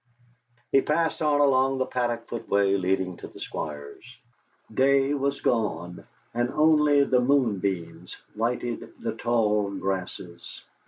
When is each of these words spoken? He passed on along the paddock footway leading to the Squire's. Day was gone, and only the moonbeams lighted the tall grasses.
He 0.71 0.81
passed 0.81 1.21
on 1.21 1.41
along 1.41 1.77
the 1.77 1.85
paddock 1.85 2.27
footway 2.27 2.75
leading 2.75 3.17
to 3.17 3.27
the 3.27 3.39
Squire's. 3.39 4.17
Day 4.73 5.13
was 5.13 5.41
gone, 5.41 6.07
and 6.33 6.49
only 6.53 7.03
the 7.03 7.19
moonbeams 7.21 8.17
lighted 8.35 8.91
the 8.99 9.13
tall 9.13 9.69
grasses. 9.75 10.63